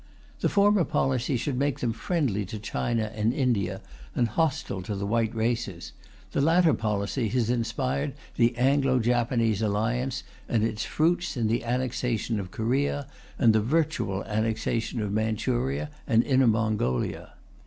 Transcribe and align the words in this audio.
The 0.39 0.49
former 0.49 0.83
policy 0.83 1.37
should 1.37 1.59
make 1.59 1.79
them 1.79 1.93
friendly 1.93 2.43
to 2.45 2.57
China 2.57 3.11
and 3.13 3.31
India 3.31 3.81
and 4.15 4.29
hostile 4.29 4.81
to 4.81 4.95
the 4.95 5.05
white 5.05 5.35
races; 5.35 5.93
the 6.31 6.41
latter 6.41 6.73
policy 6.73 7.29
has 7.29 7.51
inspired 7.51 8.13
the 8.35 8.57
Anglo 8.57 8.97
Japanese 8.97 9.61
Alliance 9.61 10.23
and 10.49 10.63
its 10.63 10.83
fruits 10.85 11.37
in 11.37 11.45
the 11.45 11.63
annexation 11.63 12.39
of 12.39 12.49
Korea 12.49 13.05
and 13.37 13.53
the 13.53 13.61
virtual 13.61 14.23
annexation 14.23 15.03
of 15.03 15.11
Manchuria 15.13 15.91
and 16.07 16.23
Inner 16.23 16.47
Mongolia. 16.47 17.33